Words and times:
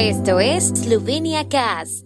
Esto 0.00 0.38
es 0.38 0.68
Slovenia 0.68 1.48
Cast. 1.48 2.04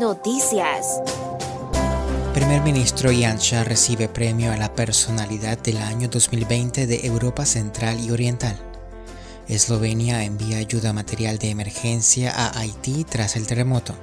Noticias. 0.00 1.00
Primer 2.34 2.60
ministro 2.62 3.10
Janša 3.12 3.62
recibe 3.62 4.08
premio 4.08 4.50
a 4.50 4.56
la 4.56 4.74
personalidad 4.74 5.58
del 5.58 5.76
año 5.76 6.08
2020 6.08 6.88
de 6.88 7.06
Europa 7.06 7.46
Central 7.46 8.00
y 8.00 8.10
Oriental. 8.10 8.58
Eslovenia 9.46 10.24
envía 10.24 10.56
ayuda 10.56 10.92
material 10.92 11.38
de 11.38 11.50
emergencia 11.50 12.32
a 12.34 12.58
Haití 12.58 13.04
tras 13.04 13.36
el 13.36 13.46
terremoto. 13.46 13.94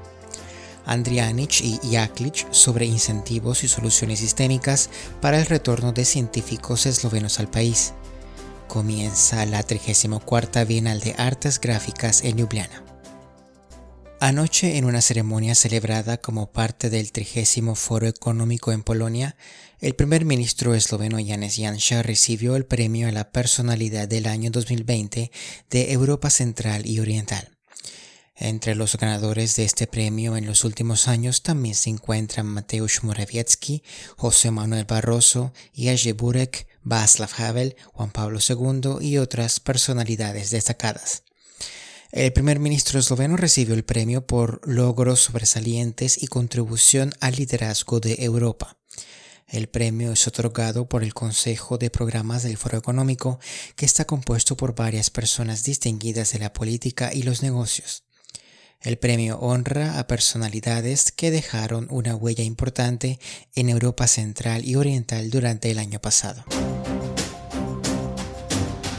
Andrianic 0.88 1.62
y 1.62 1.80
Jaklic 1.92 2.52
sobre 2.52 2.86
incentivos 2.86 3.64
y 3.64 3.68
soluciones 3.68 4.20
sistémicas 4.20 4.90
para 5.22 5.40
el 5.40 5.46
retorno 5.46 5.92
de 5.92 6.06
científicos 6.06 6.86
eslovenos 6.86 7.40
al 7.40 7.50
país. 7.50 7.94
Comienza 8.68 9.46
la 9.46 9.62
34 9.62 10.66
Bienal 10.66 11.00
de 11.02 11.14
Artes 11.18 11.62
Gráficas 11.62 12.24
en 12.24 12.38
Ljubljana. 12.38 12.84
Anoche, 14.20 14.78
en 14.78 14.86
una 14.86 15.02
ceremonia 15.02 15.54
celebrada 15.54 16.18
como 16.18 16.52
parte 16.52 16.90
del 16.90 17.12
30 17.12 17.76
Foro 17.76 18.08
Económico 18.08 18.72
en 18.72 18.82
Polonia, 18.82 19.36
el 19.80 19.94
primer 19.94 20.26
ministro 20.26 20.74
esloveno 20.74 21.18
Janez 21.24 21.58
Janša 21.58 22.02
recibió 22.02 22.56
el 22.56 22.66
premio 22.66 23.08
a 23.08 23.12
la 23.12 23.32
personalidad 23.32 24.08
del 24.08 24.26
año 24.26 24.50
2020 24.50 25.32
de 25.70 25.92
Europa 25.92 26.32
Central 26.32 26.88
y 26.88 27.00
Oriental. 27.00 27.57
Entre 28.40 28.76
los 28.76 28.96
ganadores 28.98 29.56
de 29.56 29.66
este 29.66 29.88
premio 29.88 30.38
en 30.38 30.46
los 30.46 30.64
últimos 30.64 31.08
años 31.08 31.42
también 31.42 31.74
se 31.74 31.90
encuentran 31.90 32.46
Mateusz 32.46 33.02
Morawiecki, 33.02 33.82
José 34.16 34.52
Manuel 34.52 34.86
Barroso, 34.86 35.54
Jerzy 35.74 36.12
Burek, 36.12 36.68
Václav 36.84 37.32
Havel, 37.36 37.76
Juan 37.94 38.12
Pablo 38.12 38.40
II 38.48 39.00
y 39.02 39.18
otras 39.18 39.60
personalidades 39.60 40.52
destacadas. 40.52 41.24
El 42.12 42.32
primer 42.32 42.60
ministro 42.60 43.00
esloveno 43.00 43.38
recibió 43.38 43.74
el 43.74 43.84
premio 43.84 44.28
por 44.28 44.62
logros 44.68 45.20
sobresalientes 45.22 46.22
y 46.22 46.28
contribución 46.28 47.14
al 47.20 47.36
liderazgo 47.36 48.00
de 48.00 48.18
Europa. 48.20 48.78
El 49.48 49.68
premio 49.68 50.12
es 50.12 50.28
otorgado 50.28 50.88
por 50.88 51.04
el 51.04 51.14
Consejo 51.14 51.78
de 51.78 51.90
Programas 51.90 52.44
del 52.44 52.58
Foro 52.58 52.78
Económico, 52.78 53.40
que 53.76 53.86
está 53.86 54.06
compuesto 54.06 54.56
por 54.56 54.76
varias 54.76 55.10
personas 55.10 55.64
distinguidas 55.64 56.34
de 56.34 56.40
la 56.40 56.54
política 56.54 57.14
y 57.14 57.24
los 57.24 57.42
negocios. 57.42 58.07
El 58.82 58.98
premio 58.98 59.40
honra 59.40 60.00
a 60.00 60.08
personalidades 60.08 61.12
que 61.12 61.32
dejaron 61.32 61.88
una 61.90 62.16
huella 62.16 62.44
importante 62.44 63.20
en 63.56 63.70
Europa 63.70 64.08
Central 64.08 64.66
y 64.66 64.76
Oriental 64.76 65.30
durante 65.30 65.72
el 65.72 65.80
año 65.80 66.00
pasado. 66.00 66.44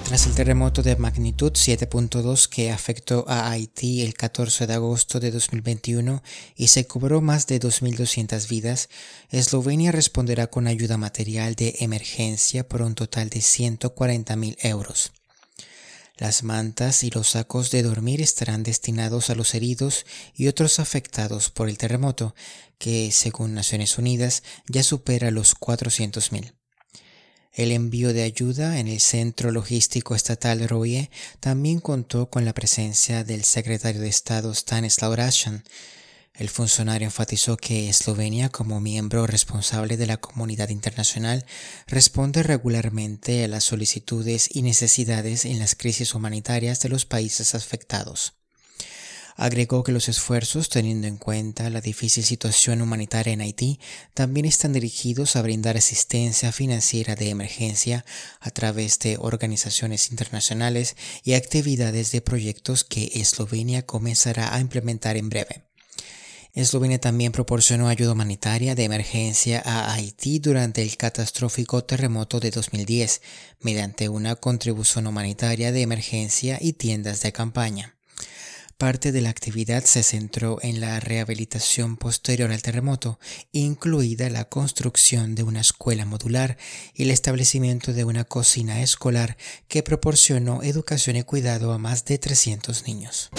Tras 0.08 0.26
el 0.26 0.34
terremoto 0.34 0.82
de 0.82 0.96
magnitud 0.96 1.52
7.2 1.52 2.48
que 2.48 2.70
afectó 2.70 3.26
a 3.28 3.50
Haití 3.50 4.00
el 4.00 4.14
14 4.14 4.66
de 4.66 4.72
agosto 4.72 5.20
de 5.20 5.30
2021 5.30 6.22
y 6.56 6.68
se 6.68 6.86
cobró 6.86 7.20
más 7.20 7.46
de 7.46 7.60
2.200 7.60 8.48
vidas, 8.48 8.88
Eslovenia 9.28 9.92
responderá 9.92 10.46
con 10.46 10.66
ayuda 10.66 10.96
material 10.96 11.56
de 11.56 11.76
emergencia 11.80 12.66
por 12.66 12.80
un 12.80 12.94
total 12.94 13.28
de 13.28 13.40
140.000 13.40 14.56
euros. 14.62 15.12
Las 16.19 16.42
mantas 16.42 17.05
y 17.05 17.11
los 17.11 17.30
sacos 17.30 17.70
de 17.70 17.84
dormir 17.84 18.20
estarán 18.20 18.64
destinados 18.64 19.30
a 19.30 19.36
los 19.36 19.55
heridos 19.55 20.05
y 20.34 20.48
otros 20.48 20.80
afectados 20.80 21.48
por 21.48 21.69
el 21.69 21.78
terremoto, 21.78 22.34
que, 22.77 23.12
según 23.12 23.55
Naciones 23.55 23.98
Unidas, 23.98 24.42
ya 24.66 24.83
supera 24.83 25.30
los 25.30 25.55
400.000. 25.56 26.55
El 27.52 27.70
envío 27.70 28.12
de 28.12 28.25
ayuda 28.25 28.80
en 28.80 28.88
el 28.88 28.98
Centro 28.98 29.52
Logístico 29.52 30.16
Estatal 30.16 30.69
Roye 30.69 31.08
también 31.38 31.78
contó 31.78 32.28
con 32.31 32.44
la 32.44 32.53
presencia 32.53 33.22
del 33.22 33.44
secretario 33.44 34.00
de 34.00 34.09
Estado 34.09 34.50
Stanislav 34.53 35.15
Rashan, 35.15 35.62
el 36.38 36.49
funcionario 36.49 37.06
enfatizó 37.06 37.56
que 37.56 37.88
Eslovenia, 37.88 38.49
como 38.49 38.81
miembro 38.81 39.26
responsable 39.26 39.97
de 39.97 40.06
la 40.06 40.19
comunidad 40.19 40.69
internacional, 40.69 41.44
responde 41.88 42.44
regularmente 42.44 43.43
a 43.44 43.49
las 43.49 43.65
solicitudes 43.65 44.48
y 44.54 44.62
necesidades 44.62 45.44
en 45.44 45.59
las 45.59 45.75
crisis 45.75 46.15
humanitarias 46.15 46.78
de 46.81 46.91
los 46.91 47.06
países 47.06 47.56
afectados. 47.56 48.34
Agregó 49.34 49.82
que 49.82 49.91
los 49.91 50.09
esfuerzos, 50.09 50.69
teniendo 50.69 51.09
en 51.09 51.16
cuenta 51.16 51.71
la 51.71 51.81
difícil 51.81 52.25
situación 52.25 52.82
humanitaria 52.82 53.32
en 53.32 53.41
Haití, 53.41 53.81
también 54.15 54.47
están 54.47 54.72
dirigidos 54.72 55.34
a 55.34 55.43
brindar 55.43 55.77
asistencia 55.77 56.53
financiera 56.53 57.16
de 57.16 57.31
emergencia 57.31 58.04
a 58.38 58.50
través 58.50 59.00
de 59.00 59.16
organizaciones 59.21 60.10
internacionales 60.10 60.97
y 61.25 61.34
actividades 61.34 62.12
de 62.12 62.21
proyectos 62.21 62.84
que 62.84 63.10
Eslovenia 63.15 63.87
comenzará 63.87 64.54
a 64.54 64.60
implementar 64.60 65.16
en 65.16 65.28
breve. 65.28 65.69
Eslovenia 66.58 66.98
también 66.98 67.30
proporcionó 67.30 67.86
ayuda 67.86 68.14
humanitaria 68.14 68.74
de 68.74 68.82
emergencia 68.82 69.62
a 69.64 69.94
Haití 69.94 70.41
durante 70.41 70.82
el 70.82 70.96
catastrófico 70.96 71.84
terremoto 71.84 72.41
de 72.41 72.50
2010 72.50 73.22
mediante 73.60 74.08
una 74.08 74.34
contribución 74.34 75.06
humanitaria 75.06 75.70
de 75.70 75.82
emergencia 75.82 76.58
y 76.60 76.72
tiendas 76.72 77.22
de 77.22 77.30
campaña. 77.30 77.94
Parte 78.76 79.12
de 79.12 79.20
la 79.20 79.30
actividad 79.30 79.84
se 79.84 80.02
centró 80.02 80.58
en 80.60 80.80
la 80.80 80.98
rehabilitación 80.98 81.97
posterior 81.97 82.50
al 82.50 82.60
terremoto, 82.62 83.20
incluida 83.52 84.28
la 84.28 84.47
construcción 84.47 85.36
de 85.36 85.44
una 85.44 85.60
escuela 85.60 86.06
modular 86.06 86.58
y 86.92 87.04
el 87.04 87.12
establecimiento 87.12 87.92
de 87.92 88.02
una 88.02 88.24
cocina 88.24 88.82
escolar 88.82 89.36
que 89.68 89.84
proporcionó 89.84 90.64
educación 90.64 91.14
y 91.14 91.22
cuidado 91.22 91.72
a 91.72 91.78
más 91.78 92.04
de 92.04 92.18
300 92.18 92.84
niños. 92.88 93.30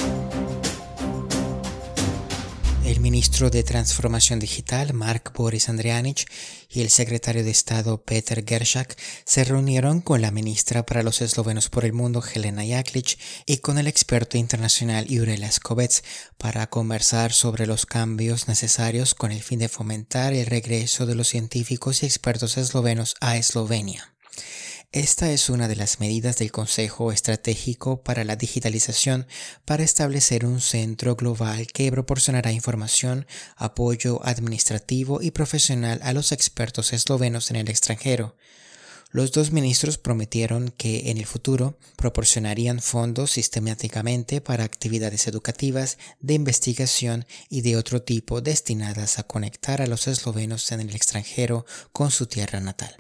El 2.90 3.02
ministro 3.02 3.52
de 3.52 3.62
Transformación 3.62 4.40
Digital, 4.40 4.96
Mark 4.96 5.32
Boris 5.36 5.70
Andrianic, 5.70 6.26
y 6.72 6.82
el 6.82 6.90
secretario 6.90 7.44
de 7.44 7.52
Estado, 7.52 8.02
Peter 8.02 8.44
Gershak, 8.44 8.98
se 9.26 9.44
reunieron 9.44 10.02
con 10.02 10.24
la 10.24 10.32
ministra 10.32 10.84
para 10.88 11.04
los 11.04 11.22
eslovenos 11.22 11.70
por 11.70 11.86
el 11.86 11.94
mundo, 11.94 12.24
Helena 12.34 12.64
Jaklic, 12.66 13.20
y 13.46 13.58
con 13.58 13.78
el 13.78 13.86
experto 13.86 14.40
internacional 14.40 15.06
Jurela 15.08 15.52
Skovec 15.52 16.04
para 16.40 16.66
conversar 16.72 17.32
sobre 17.32 17.68
los 17.68 17.86
cambios 17.86 18.48
necesarios 18.48 19.14
con 19.14 19.32
el 19.32 19.44
fin 19.44 19.60
de 19.60 19.70
fomentar 19.70 20.34
el 20.34 20.48
regreso 20.48 21.06
de 21.06 21.14
los 21.14 21.28
científicos 21.28 22.02
y 22.02 22.08
expertos 22.08 22.58
eslovenos 22.58 23.14
a 23.22 23.38
Eslovenia. 23.38 24.16
Esta 24.92 25.32
es 25.32 25.52
una 25.52 25.68
de 25.68 25.76
las 25.76 26.00
medidas 26.00 26.38
del 26.38 26.52
Consejo 26.52 27.12
Estratégico 27.12 28.02
para 28.02 28.24
la 28.24 28.36
Digitalización 28.36 29.28
para 29.64 29.84
establecer 29.84 30.48
un 30.48 30.62
centro 30.62 31.16
global 31.16 31.68
que 31.68 31.92
proporcionará 31.92 32.52
información, 32.52 33.28
apoyo 33.56 34.20
administrativo 34.26 35.22
y 35.22 35.30
profesional 35.30 36.00
a 36.02 36.12
los 36.12 36.32
expertos 36.32 36.92
eslovenos 36.92 37.52
en 37.52 37.58
el 37.58 37.70
extranjero. 37.70 38.36
Los 39.12 39.32
dos 39.32 39.52
ministros 39.52 40.00
prometieron 40.00 40.74
que 40.76 41.12
en 41.12 41.20
el 41.20 41.28
futuro 41.28 41.78
proporcionarían 41.96 42.80
fondos 42.80 43.30
sistemáticamente 43.30 44.42
para 44.42 44.64
actividades 44.64 45.28
educativas, 45.28 46.00
de 46.20 46.34
investigación 46.34 47.28
y 47.48 47.62
de 47.62 47.78
otro 47.78 48.02
tipo 48.02 48.42
destinadas 48.42 49.20
a 49.20 49.24
conectar 49.24 49.84
a 49.84 49.88
los 49.88 50.08
eslovenos 50.08 50.72
en 50.72 50.82
el 50.82 50.96
extranjero 50.96 51.68
con 51.92 52.10
su 52.10 52.26
tierra 52.26 52.60
natal. 52.60 52.96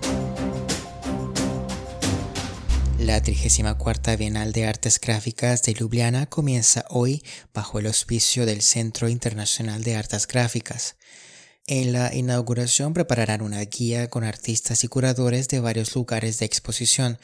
La 3.00 3.22
34 3.24 4.18
Bienal 4.18 4.52
de 4.52 4.66
Artes 4.68 5.00
Gráficas 5.00 5.64
de 5.64 5.74
Ljubljana 5.74 6.26
comienza 6.26 6.84
hoy 6.90 7.24
bajo 7.54 7.80
el 7.80 7.88
auspicio 7.88 8.46
del 8.46 8.62
Centro 8.62 9.08
Internacional 9.08 9.86
de 9.86 9.96
Artes 9.96 10.28
Gráficas. 10.28 10.98
En 11.66 11.94
la 11.94 12.14
inauguración 12.14 12.94
prepararán 12.94 13.42
una 13.42 13.62
guía 13.62 14.10
con 14.10 14.26
artistas 14.26 14.84
y 14.84 14.90
curadores 14.90 15.48
de 15.48 15.62
varios 15.62 15.96
lugares 15.96 16.40
de 16.40 16.46
exposición, 16.46 17.20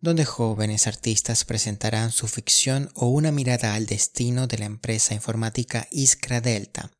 donde 0.00 0.24
jóvenes 0.24 0.86
artistas 0.86 1.44
presentarán 1.44 2.10
su 2.10 2.26
ficción 2.26 2.90
o 2.94 3.08
una 3.08 3.30
mirada 3.30 3.74
al 3.74 3.84
destino 3.84 4.46
de 4.46 4.56
la 4.56 4.64
empresa 4.64 5.12
informática 5.12 5.86
Iskra 5.90 6.40
Delta. 6.40 6.90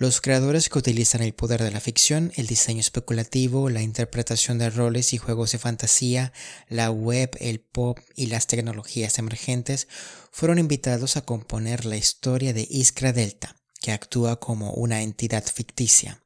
Los 0.00 0.22
creadores 0.22 0.70
que 0.70 0.78
utilizan 0.78 1.20
el 1.20 1.34
poder 1.34 1.62
de 1.62 1.70
la 1.70 1.78
ficción, 1.78 2.32
el 2.36 2.46
diseño 2.46 2.80
especulativo, 2.80 3.68
la 3.68 3.82
interpretación 3.82 4.56
de 4.56 4.70
roles 4.70 5.12
y 5.12 5.18
juegos 5.18 5.52
de 5.52 5.58
fantasía, 5.58 6.32
la 6.70 6.90
web, 6.90 7.36
el 7.38 7.60
pop 7.60 7.98
y 8.16 8.28
las 8.28 8.46
tecnologías 8.46 9.18
emergentes 9.18 9.88
fueron 10.32 10.58
invitados 10.58 11.18
a 11.18 11.26
componer 11.26 11.84
la 11.84 11.98
historia 11.98 12.54
de 12.54 12.66
Iskra 12.70 13.12
Delta, 13.12 13.56
que 13.82 13.92
actúa 13.92 14.40
como 14.40 14.72
una 14.72 15.02
entidad 15.02 15.44
ficticia. 15.44 16.22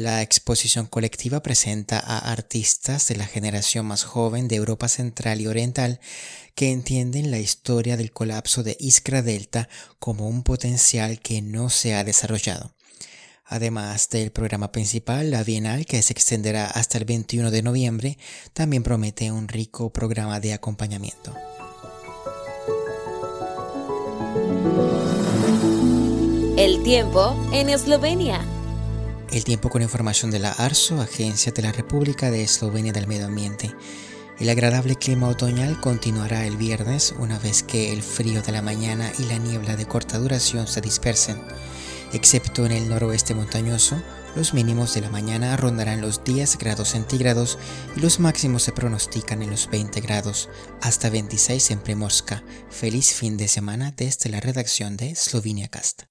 La 0.00 0.22
exposición 0.22 0.86
colectiva 0.86 1.42
presenta 1.42 1.98
a 1.98 2.32
artistas 2.32 3.06
de 3.08 3.16
la 3.16 3.26
generación 3.26 3.84
más 3.84 4.02
joven 4.04 4.48
de 4.48 4.56
Europa 4.56 4.88
Central 4.88 5.42
y 5.42 5.46
Oriental 5.46 6.00
que 6.54 6.70
entienden 6.70 7.30
la 7.30 7.38
historia 7.38 7.98
del 7.98 8.10
colapso 8.10 8.62
de 8.62 8.78
Iskra 8.80 9.20
Delta 9.20 9.68
como 9.98 10.26
un 10.26 10.42
potencial 10.42 11.20
que 11.20 11.42
no 11.42 11.68
se 11.68 11.94
ha 11.94 12.02
desarrollado 12.02 12.74
Además 13.44 14.08
del 14.08 14.32
programa 14.32 14.72
principal, 14.72 15.30
la 15.30 15.44
Bienal, 15.44 15.84
que 15.84 16.00
se 16.00 16.14
extenderá 16.14 16.64
hasta 16.64 16.96
el 16.96 17.04
21 17.04 17.50
de 17.50 17.62
noviembre, 17.62 18.18
también 18.54 18.82
promete 18.82 19.30
un 19.30 19.48
rico 19.48 19.92
programa 19.92 20.40
de 20.40 20.54
acompañamiento. 20.54 21.34
El 26.56 26.82
tiempo 26.84 27.36
en 27.52 27.68
Eslovenia. 27.68 28.59
El 29.32 29.44
tiempo 29.44 29.70
con 29.70 29.80
información 29.80 30.32
de 30.32 30.40
la 30.40 30.50
ARSO, 30.50 31.00
Agencia 31.00 31.52
de 31.52 31.62
la 31.62 31.70
República 31.70 32.32
de 32.32 32.42
Eslovenia 32.42 32.92
del 32.92 33.06
Medio 33.06 33.26
Ambiente. 33.26 33.72
El 34.40 34.48
agradable 34.48 34.96
clima 34.96 35.28
otoñal 35.28 35.80
continuará 35.80 36.46
el 36.46 36.56
viernes 36.56 37.14
una 37.16 37.38
vez 37.38 37.62
que 37.62 37.92
el 37.92 38.02
frío 38.02 38.42
de 38.42 38.50
la 38.50 38.60
mañana 38.60 39.12
y 39.20 39.26
la 39.26 39.38
niebla 39.38 39.76
de 39.76 39.86
corta 39.86 40.18
duración 40.18 40.66
se 40.66 40.80
dispersen. 40.80 41.40
Excepto 42.12 42.66
en 42.66 42.72
el 42.72 42.88
noroeste 42.88 43.36
montañoso, 43.36 44.02
los 44.34 44.52
mínimos 44.52 44.94
de 44.94 45.02
la 45.02 45.10
mañana 45.10 45.56
rondarán 45.56 46.00
los 46.00 46.24
10 46.24 46.58
grados 46.58 46.88
centígrados 46.88 47.56
y 47.96 48.00
los 48.00 48.18
máximos 48.18 48.64
se 48.64 48.72
pronostican 48.72 49.42
en 49.42 49.50
los 49.50 49.70
20 49.70 50.00
grados, 50.00 50.48
hasta 50.80 51.08
26 51.08 51.70
en 51.70 51.78
Primorska. 51.78 52.42
Feliz 52.68 53.12
fin 53.12 53.36
de 53.36 53.46
semana 53.46 53.92
desde 53.96 54.28
la 54.28 54.40
redacción 54.40 54.96
de 54.96 55.14
Slovenia 55.14 55.68
Cast. 55.68 56.09